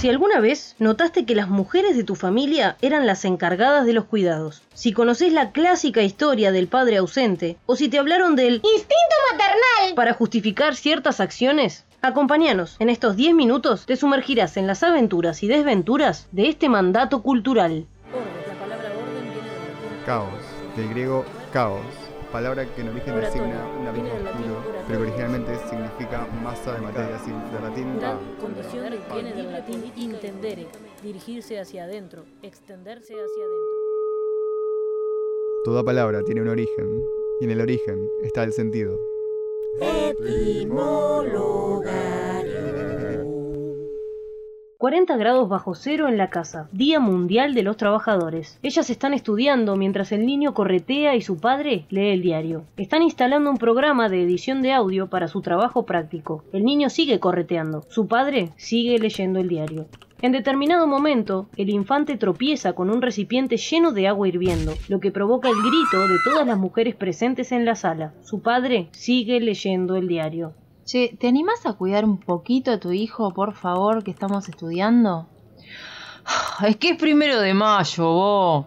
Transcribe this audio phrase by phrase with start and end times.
[0.00, 4.06] Si alguna vez notaste que las mujeres de tu familia eran las encargadas de los
[4.06, 9.16] cuidados, si conoces la clásica historia del padre ausente, o si te hablaron del instinto
[9.30, 12.76] maternal para justificar ciertas acciones, acompáñanos.
[12.78, 17.84] En estos 10 minutos te sumergirás en las aventuras y desventuras de este mandato cultural.
[20.06, 20.32] Caos,
[20.76, 21.84] del griego caos,
[22.30, 27.14] palabra que en origen designa un abismo oscuro, pero que originalmente significa masa de materia,
[27.16, 30.66] así de latín Gran condición viene del latín intendere,
[31.02, 33.70] dirigirse hacia adentro, extenderse hacia adentro.
[35.64, 37.02] Toda palabra tiene un origen,
[37.40, 38.98] y en el origen está el sentido.
[39.80, 42.59] Etimologario.
[44.80, 48.58] 40 grados bajo cero en la casa, Día Mundial de los Trabajadores.
[48.62, 52.64] Ellas están estudiando mientras el niño corretea y su padre lee el diario.
[52.78, 56.44] Están instalando un programa de edición de audio para su trabajo práctico.
[56.54, 59.86] El niño sigue correteando, su padre sigue leyendo el diario.
[60.22, 65.10] En determinado momento, el infante tropieza con un recipiente lleno de agua hirviendo, lo que
[65.10, 68.14] provoca el grito de todas las mujeres presentes en la sala.
[68.22, 70.54] Su padre sigue leyendo el diario.
[70.90, 75.28] Che, ¿te animás a cuidar un poquito a tu hijo, por favor, que estamos estudiando?
[76.66, 78.66] Es que es primero de mayo, vos.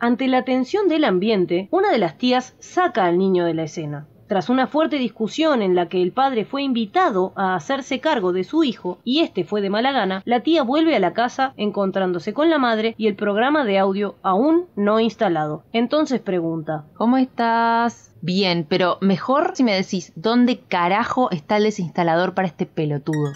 [0.00, 4.08] Ante la tensión del ambiente, una de las tías saca al niño de la escena.
[4.28, 8.44] Tras una fuerte discusión en la que el padre fue invitado a hacerse cargo de
[8.44, 12.34] su hijo y este fue de mala gana, la tía vuelve a la casa encontrándose
[12.34, 15.64] con la madre y el programa de audio aún no instalado.
[15.72, 18.14] Entonces pregunta, ¿Cómo estás?
[18.20, 23.32] Bien, pero mejor si me decís dónde carajo está el desinstalador para este pelotudo.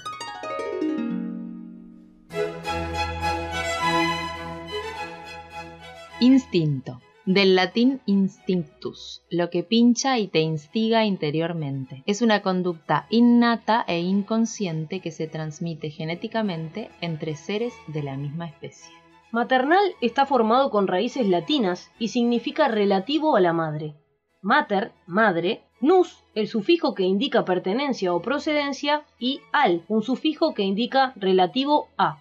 [6.20, 7.01] Instinto.
[7.24, 12.02] Del latín instinctus, lo que pincha y te instiga interiormente.
[12.04, 18.48] Es una conducta innata e inconsciente que se transmite genéticamente entre seres de la misma
[18.48, 18.92] especie.
[19.30, 23.94] Maternal está formado con raíces latinas y significa relativo a la madre.
[24.40, 30.64] Mater, madre, nus, el sufijo que indica pertenencia o procedencia, y al, un sufijo que
[30.64, 32.18] indica relativo a.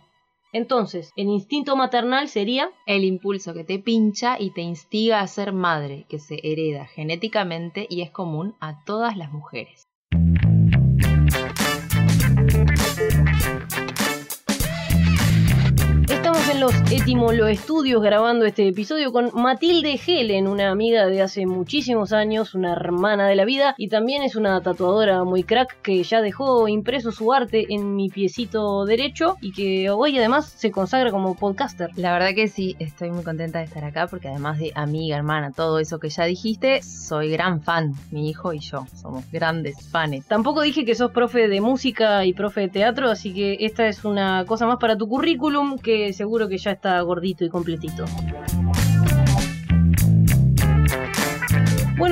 [0.54, 5.54] Entonces, el instinto maternal sería el impulso que te pincha y te instiga a ser
[5.54, 9.91] madre, que se hereda genéticamente y es común a todas las mujeres.
[16.62, 22.54] Los Etimolo Estudios grabando este episodio con Matilde Helen, una amiga de hace muchísimos años,
[22.54, 26.68] una hermana de la vida y también es una tatuadora muy crack que ya dejó
[26.68, 31.90] impreso su arte en mi piecito derecho y que hoy además se consagra como podcaster.
[31.96, 35.52] La verdad que sí, estoy muy contenta de estar acá porque además de amiga, hermana,
[35.52, 37.96] todo eso que ya dijiste, soy gran fan.
[38.12, 40.28] Mi hijo y yo somos grandes fans.
[40.28, 44.06] Tampoco dije que sos profe de música y profe de teatro, así que esta es
[44.06, 48.06] una cosa más para tu currículum que seguro que ya está gordito y completito.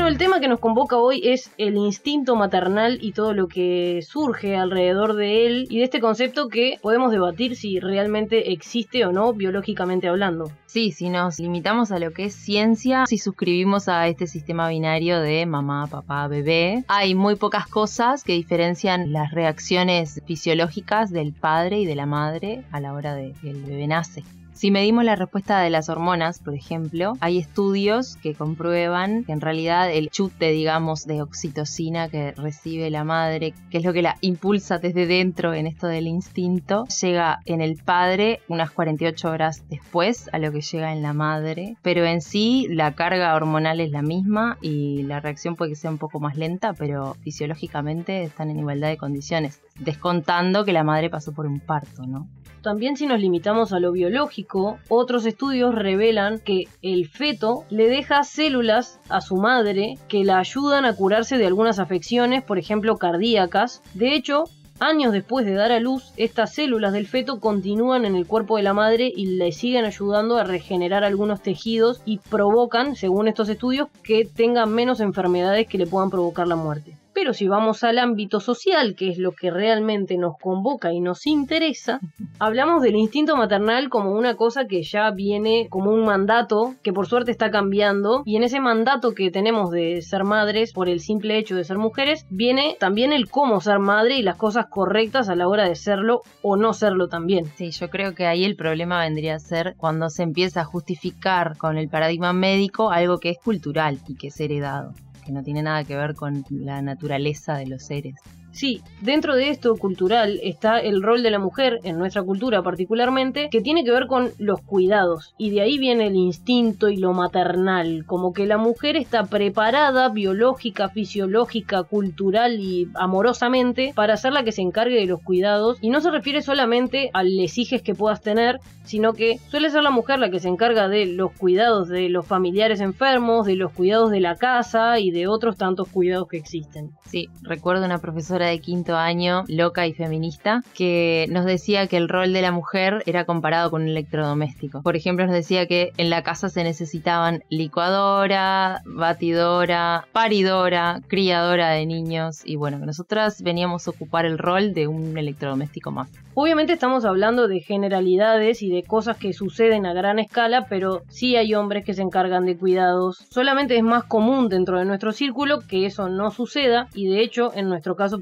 [0.09, 4.55] El tema que nos convoca hoy es el instinto maternal y todo lo que surge
[4.55, 9.33] alrededor de él y de este concepto que podemos debatir si realmente existe o no
[9.33, 10.49] biológicamente hablando.
[10.65, 15.19] Sí, si nos limitamos a lo que es ciencia, si suscribimos a este sistema binario
[15.21, 21.81] de mamá, papá, bebé, hay muy pocas cosas que diferencian las reacciones fisiológicas del padre
[21.81, 24.23] y de la madre a la hora de que el bebé nace.
[24.59, 29.39] Si medimos la respuesta de las hormonas, por ejemplo, hay estudios que comprueban que en
[29.39, 34.17] realidad el chute, digamos, de oxitocina que recibe la madre, que es lo que la
[34.19, 40.29] impulsa desde dentro en esto del instinto, llega en el padre unas 48 horas después
[40.33, 44.01] a lo que llega en la madre, pero en sí la carga hormonal es la
[44.01, 48.59] misma y la reacción puede que sea un poco más lenta, pero fisiológicamente están en
[48.59, 52.27] igualdad de condiciones, descontando que la madre pasó por un parto, ¿no?
[52.61, 58.23] También si nos limitamos a lo biológico, otros estudios revelan que el feto le deja
[58.23, 63.81] células a su madre que la ayudan a curarse de algunas afecciones, por ejemplo cardíacas.
[63.93, 64.43] De hecho,
[64.81, 68.63] Años después de dar a luz, estas células del feto continúan en el cuerpo de
[68.63, 73.89] la madre y le siguen ayudando a regenerar algunos tejidos y provocan, según estos estudios,
[74.03, 76.95] que tenga menos enfermedades que le puedan provocar la muerte.
[77.19, 81.27] Pero si vamos al ámbito social, que es lo que realmente nos convoca y nos
[81.27, 81.99] interesa,
[82.39, 87.07] hablamos del instinto maternal como una cosa que ya viene como un mandato, que por
[87.07, 91.37] suerte está cambiando, y en ese mandato que tenemos de ser madres por el simple
[91.37, 95.35] hecho de ser mujeres, viene también el cómo ser madre y las cosas correctas a
[95.35, 97.47] la hora de serlo o no serlo también.
[97.57, 101.57] Sí, yo creo que ahí el problema vendría a ser cuando se empieza a justificar
[101.57, 104.93] con el paradigma médico algo que es cultural y que es heredado
[105.29, 108.15] que no tiene nada que ver con la naturaleza de los seres.
[108.51, 113.49] Sí, dentro de esto cultural está el rol de la mujer, en nuestra cultura particularmente,
[113.49, 115.33] que tiene que ver con los cuidados.
[115.37, 120.09] Y de ahí viene el instinto y lo maternal, como que la mujer está preparada
[120.09, 125.77] biológica, fisiológica, cultural y amorosamente para ser la que se encargue de los cuidados.
[125.81, 129.91] Y no se refiere solamente a lesijes que puedas tener, sino que suele ser la
[129.91, 134.11] mujer la que se encarga de los cuidados de los familiares enfermos, de los cuidados
[134.11, 136.91] de la casa y de otros tantos cuidados que existen.
[137.05, 142.09] Sí, recuerdo una profesora de quinto año, loca y feminista, que nos decía que el
[142.09, 144.81] rol de la mujer era comparado con un electrodoméstico.
[144.81, 151.85] Por ejemplo, nos decía que en la casa se necesitaban licuadora, batidora, paridora, criadora de
[151.85, 156.09] niños y bueno, nosotras veníamos a ocupar el rol de un electrodoméstico más.
[156.35, 161.35] Obviamente estamos hablando de generalidades y de cosas que suceden a gran escala, pero sí
[161.35, 163.25] hay hombres que se encargan de cuidados.
[163.29, 167.51] Solamente es más común dentro de nuestro círculo que eso no suceda y de hecho
[167.53, 168.21] en nuestro caso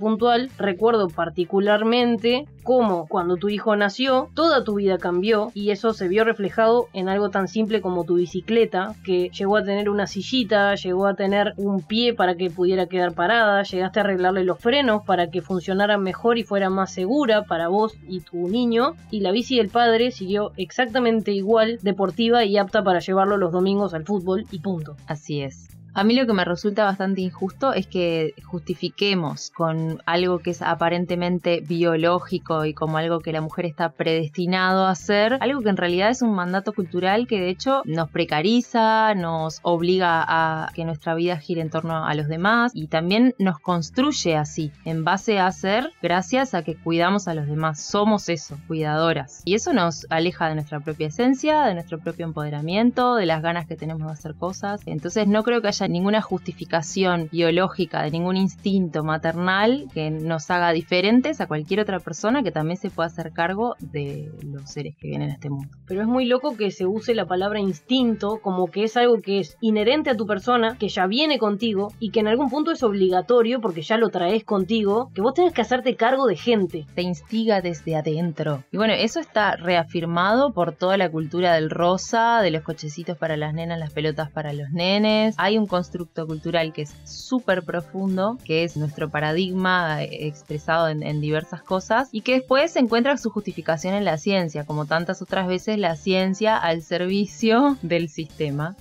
[0.58, 6.24] recuerdo particularmente cómo cuando tu hijo nació toda tu vida cambió y eso se vio
[6.24, 11.08] reflejado en algo tan simple como tu bicicleta que llegó a tener una sillita, llegó
[11.08, 15.30] a tener un pie para que pudiera quedar parada, llegaste a arreglarle los frenos para
[15.30, 19.58] que funcionara mejor y fuera más segura para vos y tu niño, y la bici
[19.58, 24.60] del padre siguió exactamente igual, deportiva y apta para llevarlo los domingos al fútbol y
[24.60, 24.96] punto.
[25.08, 25.77] Así es.
[25.98, 30.62] A mí lo que me resulta bastante injusto es que justifiquemos con algo que es
[30.62, 35.78] aparentemente biológico y como algo que la mujer está predestinado a hacer, algo que en
[35.78, 41.16] realidad es un mandato cultural que de hecho nos precariza, nos obliga a que nuestra
[41.16, 45.52] vida gire en torno a los demás y también nos construye así, en base a
[45.52, 47.82] ser gracias a que cuidamos a los demás.
[47.82, 49.42] Somos eso, cuidadoras.
[49.46, 53.66] Y eso nos aleja de nuestra propia esencia, de nuestro propio empoderamiento, de las ganas
[53.66, 54.82] que tenemos de hacer cosas.
[54.86, 60.72] Entonces no creo que haya ninguna justificación biológica, de ningún instinto maternal que nos haga
[60.72, 65.08] diferentes a cualquier otra persona que también se pueda hacer cargo de los seres que
[65.08, 65.70] vienen a este mundo.
[65.88, 69.40] Pero es muy loco que se use la palabra instinto como que es algo que
[69.40, 72.84] es inherente a tu persona, que ya viene contigo y que en algún punto es
[72.84, 76.86] obligatorio porque ya lo traes contigo, que vos tenés que hacerte cargo de gente.
[76.96, 78.64] Te instiga desde adentro.
[78.72, 83.38] Y bueno, eso está reafirmado por toda la cultura del rosa, de los cochecitos para
[83.38, 85.36] las nenas, las pelotas para los nenes.
[85.38, 91.22] Hay un constructo cultural que es súper profundo, que es nuestro paradigma eh, expresado en,
[91.22, 95.78] diversas cosas y que después encuentra su justificación en la ciencia, como tantas otras veces
[95.78, 98.76] la ciencia al servicio del sistema.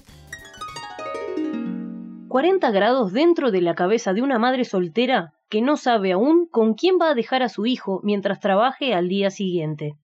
[2.29, 6.73] 40 grados dentro de la cabeza de una madre soltera que no sabe aún con
[6.73, 9.99] quién va a dejar a su hijo mientras trabaje al día siguiente.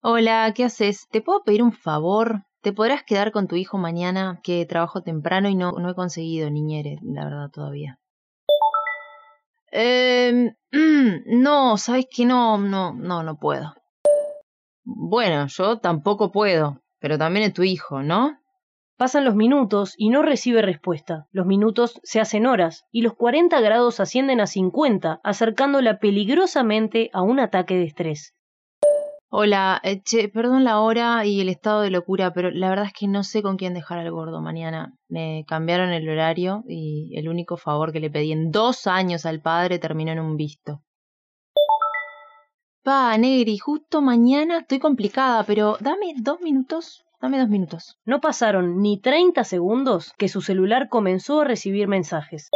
[0.00, 1.08] Hola, ¿qué haces?
[1.10, 2.44] ¿Te puedo pedir un favor?
[2.62, 6.48] ¿Te podrás quedar con tu hijo mañana que trabajo temprano y no, no he conseguido
[6.48, 7.98] niñere, la verdad, todavía?
[9.72, 10.54] Eh,
[11.26, 13.74] no, sabes que no, no, no, no puedo.
[14.84, 18.38] Bueno, yo tampoco puedo, pero también es tu hijo, ¿no?
[18.96, 21.26] Pasan los minutos y no recibe respuesta.
[21.32, 27.22] Los minutos se hacen horas y los 40 grados ascienden a 50, acercándola peligrosamente a
[27.22, 28.36] un ataque de estrés.
[29.34, 32.92] Hola, eh, che, perdón la hora y el estado de locura, pero la verdad es
[32.92, 34.92] que no sé con quién dejar al gordo mañana.
[35.08, 39.40] Me cambiaron el horario y el único favor que le pedí en dos años al
[39.40, 40.82] padre terminó en un visto.
[42.82, 47.96] Pa, Negri, justo mañana estoy complicada, pero dame dos minutos, dame dos minutos.
[48.04, 52.50] No pasaron ni 30 segundos que su celular comenzó a recibir mensajes.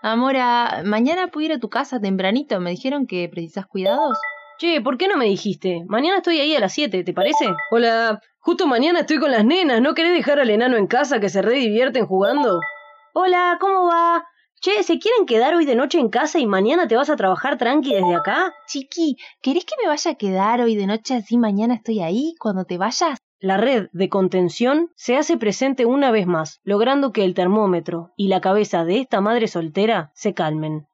[0.00, 4.16] Amora, mañana puedo ir a tu casa tempranito, me dijeron que precisas cuidados.
[4.58, 5.84] Che, ¿por qué no me dijiste?
[5.86, 7.46] Mañana estoy ahí a las 7, ¿te parece?
[7.70, 11.28] Hola, justo mañana estoy con las nenas, ¿no querés dejar al enano en casa que
[11.28, 12.58] se redivierten jugando?
[13.14, 14.24] Hola, ¿cómo va?
[14.60, 17.56] Che, ¿se quieren quedar hoy de noche en casa y mañana te vas a trabajar
[17.56, 18.52] tranqui desde acá?
[18.66, 22.64] Chiqui, ¿querés que me vaya a quedar hoy de noche así mañana estoy ahí cuando
[22.64, 23.16] te vayas?
[23.38, 28.26] La red de contención se hace presente una vez más, logrando que el termómetro y
[28.26, 30.88] la cabeza de esta madre soltera se calmen.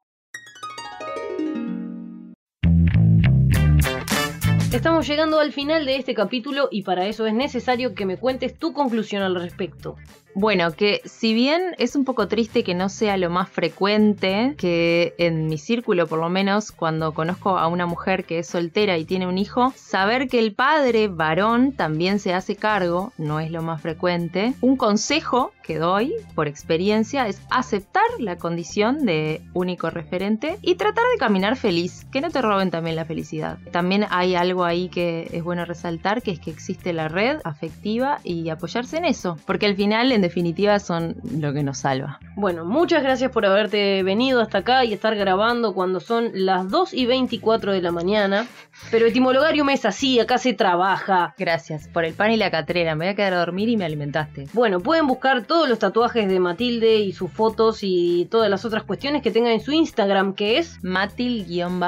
[4.75, 8.59] Estamos llegando al final de este capítulo y para eso es necesario que me cuentes
[8.59, 9.95] tu conclusión al respecto.
[10.37, 15.15] Bueno, que si bien es un poco triste que no sea lo más frecuente, que
[15.17, 19.05] en mi círculo por lo menos, cuando conozco a una mujer que es soltera y
[19.05, 23.61] tiene un hijo, saber que el padre varón también se hace cargo no es lo
[23.61, 24.53] más frecuente.
[24.59, 31.05] Un consejo que doy por experiencia es aceptar la condición de único referente y tratar
[31.13, 33.57] de caminar feliz, que no te roben también la felicidad.
[33.71, 38.19] También hay algo ahí que es bueno resaltar, que es que existe la red afectiva
[38.25, 42.19] y apoyarse en eso, porque al final en definitiva son lo que nos salva.
[42.35, 46.93] Bueno, muchas gracias por haberte venido hasta acá y estar grabando cuando son las 2
[46.93, 48.47] y 24 de la mañana.
[48.91, 51.33] Pero Etimologarium es así, acá se trabaja.
[51.37, 52.95] Gracias por el pan y la catrera.
[52.95, 54.47] Me voy a quedar a dormir y me alimentaste.
[54.53, 58.83] Bueno, pueden buscar todos los tatuajes de Matilde y sus fotos y todas las otras
[58.83, 61.85] cuestiones que tengan en su Instagram, que es matil-jm.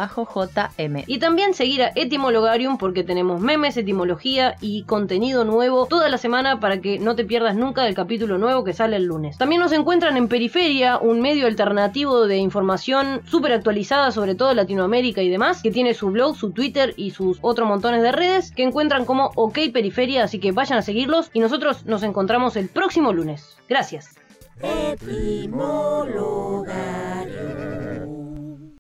[1.08, 6.60] Y también seguir a Etimologarium porque tenemos memes, etimología y contenido nuevo toda la semana
[6.60, 9.38] para que no te pierdas nunca del capítulo nuevo que sale el lunes.
[9.38, 15.22] También nos encuentran en Periferia, un medio alternativo de información súper actualizada sobre todo Latinoamérica
[15.22, 18.64] y demás, que tiene su blog, su Twitter y sus otros montones de redes que
[18.64, 23.14] encuentran como OK Periferia, así que vayan a seguirlos y nosotros nos encontramos el próximo
[23.14, 23.58] lunes.
[23.70, 24.16] Gracias.